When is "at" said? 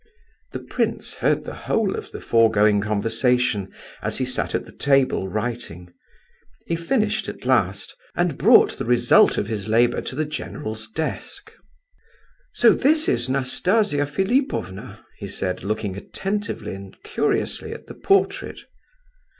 4.55-4.65, 7.29-7.45, 17.71-17.85